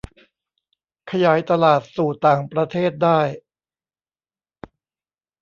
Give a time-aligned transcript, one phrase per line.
[1.11, 3.19] ขยายตลาดสู่ต่างประเทศได้